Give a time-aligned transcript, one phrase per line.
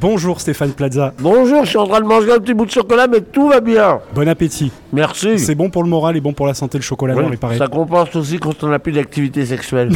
[0.00, 1.12] Bonjour Stéphane Plaza.
[1.18, 3.60] Bonjour, je suis en train de manger un petit bout de chocolat, mais tout va
[3.60, 4.00] bien.
[4.14, 4.72] Bon appétit.
[4.94, 5.38] Merci.
[5.38, 7.38] C'est bon pour le moral et bon pour la santé le chocolat Oui, noir, il
[7.38, 7.58] paraît.
[7.58, 9.90] ça compense aussi quand on n'a plus d'activité sexuelle.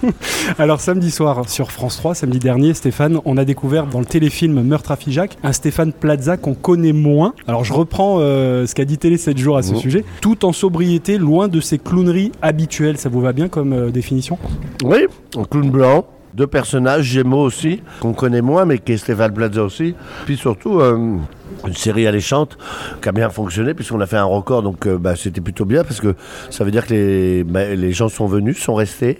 [0.60, 4.62] Alors samedi soir sur France 3, samedi dernier, Stéphane, on a découvert dans le téléfilm
[4.62, 7.34] Meurtre à Figeac un Stéphane Plaza qu'on connaît moins.
[7.48, 10.04] Alors je reprends euh, ce qu'a dit Télé 7 jours à ce sujet.
[10.20, 12.96] Tout en sobriété, loin de ses clowneries habituelles.
[12.96, 14.38] Ça vous va bien comme euh, définition?
[14.84, 15.06] Oui,
[15.36, 16.06] un clown blanc.
[16.34, 19.94] Deux personnages, Gémeaux aussi, qu'on connaît moins, mais qui est Stéphane Plaza aussi.
[20.24, 21.18] Puis surtout, euh,
[21.66, 22.56] une série alléchante
[23.02, 25.84] qui a bien fonctionné, puisqu'on a fait un record, donc euh, bah, c'était plutôt bien,
[25.84, 26.14] parce que
[26.50, 29.18] ça veut dire que les, bah, les gens sont venus, sont restés.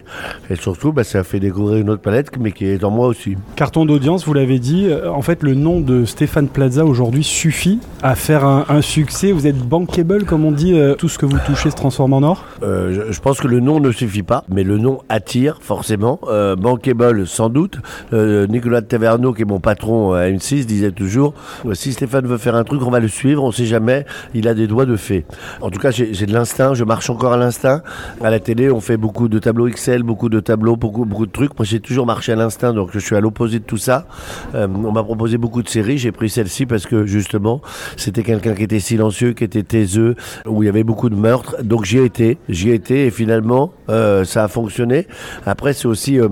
[0.50, 3.06] Et surtout, bah, ça a fait découvrir une autre palette, mais qui est en moi
[3.08, 3.36] aussi.
[3.56, 4.86] Carton d'audience, vous l'avez dit.
[4.88, 9.32] Euh, En fait, le nom de Stéphane Plaza aujourd'hui suffit à faire un, un succès.
[9.32, 10.72] Vous êtes bankable, comme on dit.
[10.74, 12.44] euh, tout ce que vous touchez se transforme en or?
[12.62, 16.20] Euh, je, je pense que le nom ne suffit pas, mais le nom attire forcément.
[16.58, 17.78] Bankable, sans doute.
[18.12, 21.34] Nicolas de Taverneau, qui est mon patron à M6, disait toujours
[21.72, 24.04] si Stéphane veut faire un truc, on va le suivre, on sait jamais.
[24.34, 25.24] Il a des doigts de fée.
[25.60, 27.82] En tout cas, j'ai de l'instinct, je marche encore à l'instinct.
[28.22, 31.32] À la télé, on fait beaucoup de tableaux Excel, beaucoup de tableaux, beaucoup, beaucoup de
[31.32, 31.58] trucs.
[31.58, 34.06] Moi, j'ai toujours marché à l'instinct, donc je suis à l'opposé de tout ça.
[34.54, 37.60] Euh, on m'a proposé beaucoup de séries, j'ai pris celle-ci parce que justement,
[37.96, 41.56] c'était quelqu'un qui était silencieux, qui était taiseux, où il y avait beaucoup de meurtres.
[41.62, 45.06] Donc j'y ai été, j'y ai été et finalement, euh, ça a fonctionné.
[45.46, 46.28] Après, c'est aussi euh,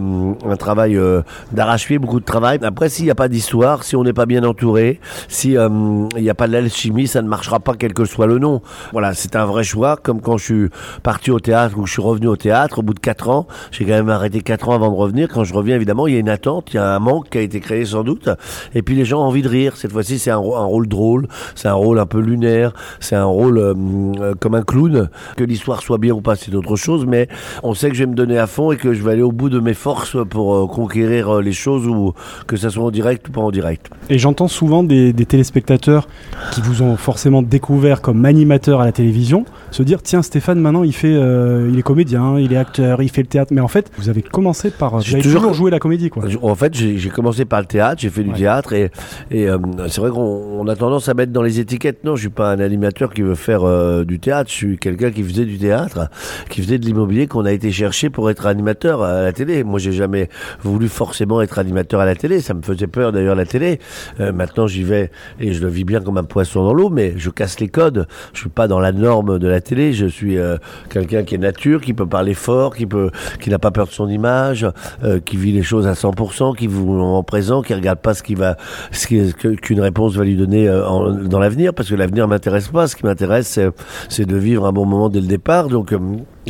[0.49, 0.99] un travail
[1.53, 2.59] d'arrache-pied, beaucoup de travail.
[2.63, 5.57] Après, s'il n'y a pas d'histoire, si on n'est pas bien entouré, si
[6.17, 8.61] il n'y a pas de l'alchimie, ça ne marchera pas quel que soit le nom.
[8.93, 10.69] Voilà, c'est un vrai choix, comme quand je suis
[11.03, 13.47] parti au théâtre ou je suis revenu au théâtre au bout de 4 ans.
[13.71, 15.29] J'ai quand même arrêté 4 ans avant de revenir.
[15.29, 17.39] Quand je reviens, évidemment, il y a une attente, il y a un manque qui
[17.39, 18.29] a été créé sans doute.
[18.75, 19.77] Et puis les gens ont envie de rire.
[19.77, 23.17] Cette fois-ci, c'est un, rô- un rôle drôle, c'est un rôle un peu lunaire, c'est
[23.17, 23.75] un rôle euh,
[24.21, 25.09] euh, comme un clown.
[25.37, 27.29] Que l'histoire soit bien ou pas, c'est autre chose, mais
[27.63, 29.33] on sait que je vais me donner à fond et que je vais aller au
[29.33, 32.13] bout de mes forces pour euh, conquérir euh, les choses, ou
[32.47, 33.91] que ça soit en direct ou pas en direct.
[34.09, 35.60] Et j'entends souvent des, des téléspectateurs
[36.53, 40.83] qui vous ont forcément découvert comme animateur à la télévision se dire tiens Stéphane maintenant
[40.83, 43.69] il fait euh, il est comédien il est acteur il fait le théâtre mais en
[43.69, 47.09] fait vous avez commencé par J'ai toujours- toujours joué la comédie quoi En fait, j'ai
[47.11, 48.37] commencé par le théâtre, j'ai fait du Ouais.
[48.37, 48.91] théâtre et,
[49.31, 49.59] et euh,
[49.89, 52.05] c'est vrai qu'on on a tendance à mettre dans les étiquettes.
[52.05, 54.51] Non, je suis pas un animateur qui veut faire euh, du théâtre.
[54.51, 56.09] Je suis quelqu'un qui faisait du théâtre,
[56.49, 59.65] qui faisait de l'immobilier, qu'on a été chercher pour être animateur à la télé.
[59.65, 60.29] Moi, j'ai jamais
[60.63, 62.41] voulu forcément être animateur à la télé.
[62.41, 63.79] Ça me faisait peur d'ailleurs la télé.
[64.19, 67.31] Maintenant, j'y vais et je le vis bien comme un poisson dans l'eau, mais je
[67.31, 68.07] casse les codes.
[68.33, 69.93] Je suis pas dans la norme de la télé.
[69.93, 70.57] Je suis euh,
[70.89, 73.93] quelqu'un qui est nature, qui peut parler fort, qui peut, qui n'a pas peur de
[73.93, 74.67] son image,
[75.05, 78.23] euh, qui vit les choses à 100%, qui vous en présent, qui regarde pas ce
[78.23, 82.87] qu'une réponse va lui donner euh, dans l'avenir, parce que l'avenir m'intéresse pas.
[82.87, 83.59] Ce qui m'intéresse,
[84.09, 85.69] c'est, de vivre un bon moment dès le départ.
[85.69, 85.95] Donc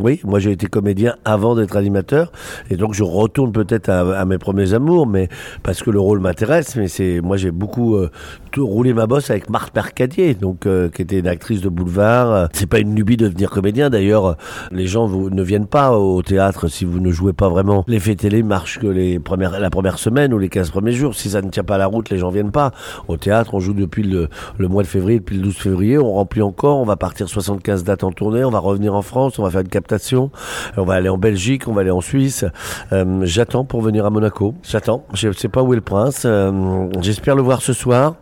[0.00, 2.30] oui, moi j'ai été comédien avant d'être animateur,
[2.70, 5.28] et donc je retourne peut-être à, mes premiers amours, mais
[5.62, 6.76] parce que le rôle m'intéresse.
[6.76, 8.10] Mais c'est, moi j'ai beaucoup euh,
[8.52, 12.30] tout roulé ma bosse avec Marthe Mercadier, donc euh, qui était une actrice de boulevard.
[12.30, 13.90] Euh, C'est pas une lubie de devenir comédien.
[13.90, 14.36] D'ailleurs,
[14.70, 17.84] les gens ne viennent pas au théâtre si vous ne jouez pas vraiment.
[17.88, 21.14] L'effet télé marche que les premières, la première semaine ou les 15 premiers jours.
[21.14, 22.72] Si ça ne tient pas la route, les gens viennent pas.
[23.08, 25.98] Au théâtre, on joue depuis le, le mois de février, depuis le 12 février.
[25.98, 26.78] On remplit encore.
[26.78, 28.44] On va partir 75 dates en tournée.
[28.44, 29.38] On va revenir en France.
[29.38, 30.30] On va faire une captation.
[30.76, 31.66] On va aller en Belgique.
[31.66, 32.44] On va aller en Suisse.
[32.92, 34.54] Euh, J'attends pour venir à Monaco.
[34.62, 35.04] J'attends.
[35.14, 36.22] Je sais pas où est le prince.
[36.26, 38.16] Euh, J'espère le voir ce soir.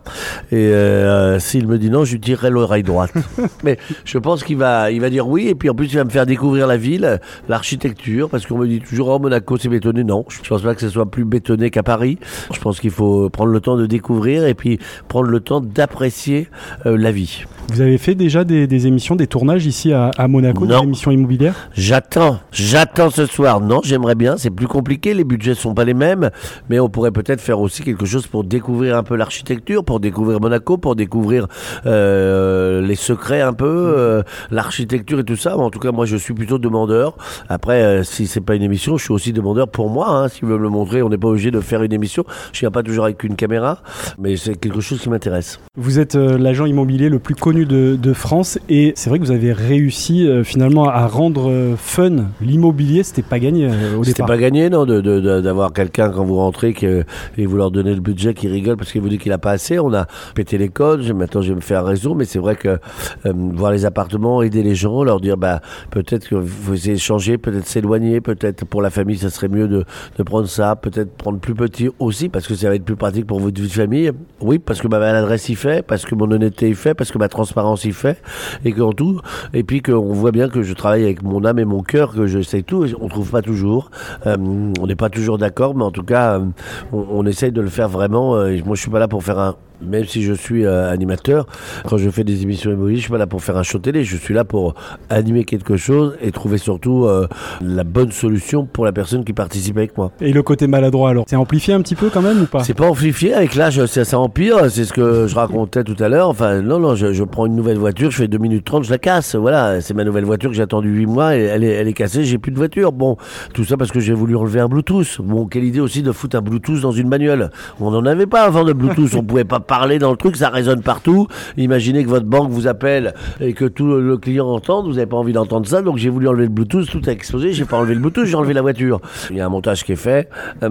[0.53, 3.13] Et euh, s'il me dit non, je lui tirerai l'oreille droite.
[3.65, 5.49] Mais je pense qu'il va, il va dire oui.
[5.49, 8.69] Et puis en plus, il va me faire découvrir la ville, l'architecture, parce qu'on me
[8.69, 10.05] dit toujours oh Monaco c'est bétonné.
[10.05, 12.19] Non, je pense pas que ce soit plus bétonné qu'à Paris.
[12.53, 16.49] Je pense qu'il faut prendre le temps de découvrir et puis prendre le temps d'apprécier
[16.85, 17.45] la vie.
[17.71, 20.79] Vous avez fait déjà des, des émissions des tournages ici à, à Monaco Non.
[20.81, 21.55] des émissions immobilières?
[21.75, 23.61] J'attends, j'attends ce soir.
[23.61, 24.37] Non, j'aimerais bien.
[24.39, 25.13] C'est plus compliqué.
[25.15, 26.31] Les budgets sont pas les mêmes,
[26.71, 30.41] mais on pourrait peut-être faire aussi quelque chose pour découvrir un peu l'architecture, pour découvrir
[30.41, 31.47] Monaco, pour découvrir
[31.87, 35.57] euh, les secrets un peu, euh, l'architecture et tout ça.
[35.57, 37.17] En tout cas, moi, je suis plutôt demandeur.
[37.49, 40.09] Après, euh, si c'est pas une émission, je suis aussi demandeur pour moi.
[40.09, 42.25] Hein, S'il veut me le montrer, on n'est pas obligé de faire une émission.
[42.53, 43.83] Je viens pas toujours avec une caméra,
[44.19, 45.61] mais c'est quelque chose qui m'intéresse.
[45.77, 49.25] Vous êtes euh, l'agent immobilier le plus connu de, de France et c'est vrai que
[49.25, 53.03] vous avez réussi euh, finalement à rendre euh, fun l'immobilier.
[53.03, 54.27] C'était pas gagné euh, au C'était départ.
[54.29, 57.05] pas gagné, non, de- de- de- d'avoir quelqu'un quand vous rentrez que,
[57.37, 59.53] et vous leur donnez le budget qui rigole parce qu'il vous dit qu'il a pas
[59.53, 59.79] assez.
[59.79, 61.03] On a pété les codes.
[61.03, 63.85] Je- Maintenant, je vais me faire un réseau, mais c'est vrai que euh, voir les
[63.85, 65.61] appartements, aider les gens, leur dire, bah,
[65.91, 69.67] peut-être que vous essayez de changer, peut-être s'éloigner, peut-être pour la famille, ça serait mieux
[69.69, 69.85] de,
[70.17, 73.27] de prendre ça, peut-être prendre plus petit aussi parce que ça va être plus pratique
[73.27, 74.13] pour votre vie de famille.
[74.41, 77.19] Oui, parce que ma maladresse y fait, parce que mon honnêteté y fait, parce que
[77.19, 78.23] ma transparence transparence il fait,
[78.65, 79.21] et qu'en tout,
[79.55, 82.27] et puis qu'on voit bien que je travaille avec mon âme et mon cœur, que
[82.27, 83.91] je sais tout, on trouve pas toujours,
[84.27, 84.37] euh,
[84.81, 86.45] on n'est pas toujours d'accord, mais en tout cas, euh,
[86.93, 88.37] on, on, essaye de le faire vraiment.
[88.37, 91.47] Euh, moi, je suis pas là pour faire un même si je suis euh, animateur,
[91.87, 94.05] quand je fais des émissions immobilières, je suis pas là pour faire un show télé,
[94.05, 94.75] je suis là pour
[95.11, 97.27] animer quelque chose et trouver surtout euh,
[97.61, 100.13] la bonne solution pour la personne qui participe avec moi.
[100.21, 102.65] Et le côté maladroit alors, c'est amplifié un petit peu quand même ou pas?
[102.65, 106.09] C'est pas amplifié, avec l'âge ça, ça empire, c'est ce que je racontais tout à
[106.09, 106.29] l'heure.
[106.29, 108.91] Enfin non, non, je, je, prends une nouvelle voiture, je fais 2 minutes 30, je
[108.91, 111.73] la casse, voilà, c'est ma nouvelle voiture que j'ai attendu 8 mois et elle est,
[111.73, 112.93] elle est cassée, j'ai plus de voiture.
[112.93, 113.17] Bon,
[113.55, 115.21] tout ça parce que j'ai voulu enlever un Bluetooth.
[115.21, 117.51] Bon, quelle idée aussi de foutre un Bluetooth dans une bagnole.
[117.81, 120.49] On n'en avait pas avant de Bluetooth, on pouvait pas parler dans le truc, ça
[120.49, 121.29] résonne partout.
[121.57, 125.17] Imaginez que votre banque vous appelle et que tout le client entende, vous n'avez pas
[125.17, 127.95] envie d'entendre ça, donc j'ai voulu enlever le Bluetooth, tout a explosé, j'ai pas enlevé
[127.95, 129.01] le Bluetooth, j'ai enlevé la voiture.
[129.31, 130.29] Il y a un montage qui est fait,
[130.65, 130.69] euh,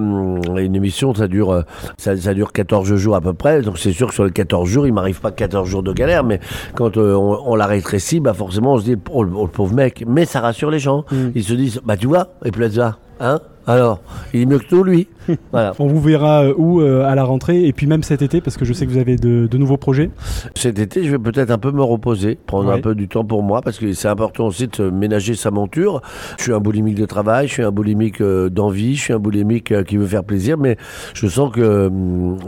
[0.58, 1.62] une émission, ça dure, euh,
[1.98, 4.68] ça, ça, dure 14 jours à peu près, donc c'est sûr que sur les 14
[4.68, 6.40] jours, il m'arrive pas 14 jours de galère, mais
[6.76, 9.52] quand euh, on, on, la rétrécit, bah forcément on se dit, oh, le, oh, le
[9.52, 11.06] pauvre mec, mais ça rassure les gens.
[11.12, 11.28] Mm.
[11.36, 13.40] Ils se disent, bah tu vois, et Plaza, hein?
[13.68, 14.00] Alors,
[14.34, 15.10] il est mieux que tout, lui.
[15.52, 15.74] voilà.
[15.80, 18.56] On vous verra euh, où euh, à la rentrée et puis même cet été parce
[18.56, 20.10] que je sais que vous avez de, de nouveaux projets.
[20.56, 22.76] Cet été, je vais peut-être un peu me reposer, prendre ouais.
[22.76, 26.02] un peu du temps pour moi parce que c'est important aussi de ménager sa monture.
[26.38, 29.20] Je suis un boulimique de travail, je suis un boulimique euh, d'envie, je suis un
[29.20, 30.78] boulimique euh, qui veut faire plaisir, mais
[31.14, 31.92] je sens que,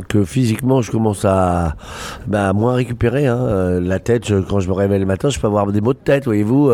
[0.08, 1.76] que physiquement, je commence à
[2.28, 3.28] bah, moins récupérer.
[3.28, 3.82] Hein.
[3.82, 6.00] La tête, je, quand je me réveille le matin, je peux avoir des maux de
[6.00, 6.72] tête, voyez-vous.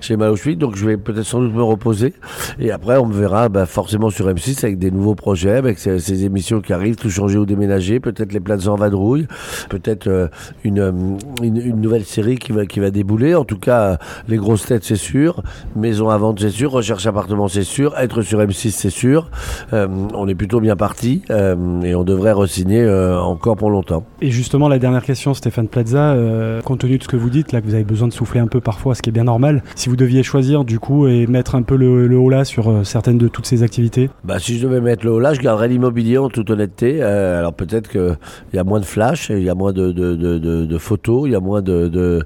[0.00, 2.14] J'ai mal au cheville, donc je vais peut-être sans doute me reposer.
[2.60, 6.24] Et après, on me verra bah, forcément sur M6 avec des nouveaux projets avec ces,
[6.24, 9.26] émissions qui arrivent, tout changer ou déménager, peut-être les places en vadrouille,
[9.70, 10.28] peut-être euh,
[10.64, 13.34] une, une, une, nouvelle série qui va, qui va débouler.
[13.34, 13.98] En tout cas,
[14.28, 15.42] les grosses têtes, c'est sûr.
[15.76, 16.70] Maison à vendre, c'est sûr.
[16.70, 17.96] Recherche appartement, c'est sûr.
[17.98, 19.30] Être sur M6, c'est sûr.
[19.72, 24.04] Euh, on est plutôt bien parti euh, et on devrait re-signer encore pour longtemps.
[24.20, 26.16] Et justement, la dernière question, Stéphane Plaza,
[26.64, 28.46] compte tenu de ce que vous dites, là, que vous avez besoin de souffler un
[28.46, 31.54] peu parfois, ce qui est bien normal, si vous deviez choisir du coup et mettre
[31.54, 33.77] un peu le, le haut là sur certaines de toutes ces activités
[34.24, 36.98] bah, Si je devais mettre le haut là, je garderais l'immobilier en toute honnêteté.
[37.00, 38.16] Euh, alors peut-être qu'il
[38.54, 41.62] y a moins de flash, il y a moins de, photos, il y a moins
[41.62, 42.24] de,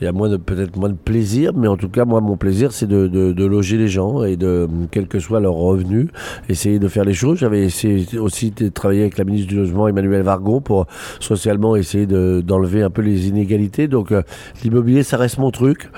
[0.00, 3.44] il de peut-être moins de plaisir, mais en tout cas moi mon plaisir c'est de,
[3.44, 6.08] loger les gens et de quel que soit leur revenu,
[6.48, 7.38] essayer de faire les choses.
[7.38, 10.86] J'avais essayé aussi de travailler avec la ministre du logement Emmanuel Vargon pour
[11.20, 13.88] socialement essayer d'enlever un peu les inégalités.
[13.88, 14.22] Donc euh,
[14.62, 15.90] l'immobilier ça reste mon truc.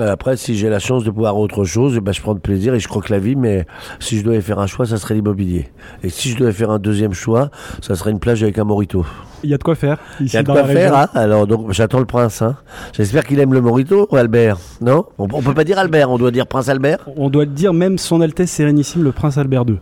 [0.00, 2.80] Après si j'ai la chance de pouvoir autre chose, ben, je prends de plaisir et
[2.80, 3.36] je crois que la vie.
[3.36, 3.66] Mais
[4.00, 5.68] si je devais faire un choix, ça serait l'immobilier.
[6.02, 7.50] Et si je devais faire un deuxième choix,
[7.82, 9.04] ça serait une plage avec un morito.
[9.44, 9.98] Il y a de quoi faire.
[10.20, 10.96] Il y a de quoi faire.
[10.96, 12.42] Hein Alors donc j'attends le prince.
[12.42, 12.56] Hein.
[12.92, 14.58] J'espère qu'il aime le morito, Albert.
[14.80, 15.04] Non?
[15.18, 17.08] On, on, peut pas dire Albert, on doit dire prince Albert?
[17.16, 19.78] On doit dire même son Altesse Sérénissime le prince Albert II.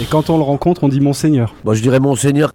[0.00, 1.54] Et quand on le rencontre, on dit monseigneur.
[1.64, 2.52] Bon, je dirais monseigneur